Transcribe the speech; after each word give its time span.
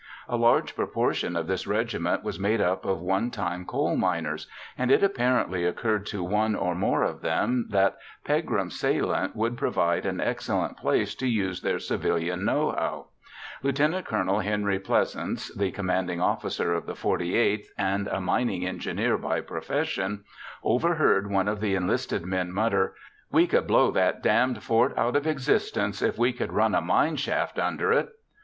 A 0.27 0.35
large 0.35 0.75
proportion 0.75 1.35
of 1.35 1.45
this 1.45 1.67
regiment 1.67 2.23
was 2.23 2.39
made 2.39 2.59
up 2.59 2.85
of 2.85 3.01
onetime 3.01 3.65
coal 3.67 3.95
miners, 3.95 4.47
and 4.75 4.89
it 4.89 5.03
apparently 5.03 5.63
occurred 5.63 6.07
to 6.07 6.23
one 6.23 6.55
or 6.55 6.73
more 6.73 7.03
of 7.03 7.21
them 7.21 7.67
that 7.69 7.99
Pegram's 8.25 8.79
Salient 8.79 9.35
would 9.35 9.59
provide 9.59 10.07
an 10.07 10.19
excellent 10.19 10.75
place 10.75 11.13
to 11.13 11.27
use 11.27 11.61
their 11.61 11.77
civilian 11.77 12.43
knowhow. 12.43 13.05
Lt. 13.61 14.03
Col. 14.03 14.39
Henry 14.39 14.79
Pleasants, 14.79 15.53
the 15.53 15.69
commanding 15.69 16.19
officer 16.19 16.73
of 16.73 16.87
the 16.87 16.93
48th 16.95 17.67
and 17.77 18.07
a 18.07 18.19
mining 18.19 18.65
engineer 18.67 19.19
by 19.19 19.39
profession, 19.39 20.23
overheard 20.63 21.29
one 21.29 21.47
of 21.47 21.61
the 21.61 21.75
enlisted 21.75 22.25
men 22.25 22.51
mutter, 22.51 22.95
"We 23.31 23.45
could 23.45 23.67
blow 23.67 23.91
that 23.91 24.23
damned 24.23 24.63
fort 24.63 24.97
out 24.97 25.15
of 25.15 25.27
existence 25.27 26.01
if 26.01 26.17
we 26.17 26.33
could 26.33 26.51
run 26.53 26.73
a 26.73 26.81
mine 26.81 27.17
shaft 27.17 27.59
under 27.59 27.91
it." 27.91 28.09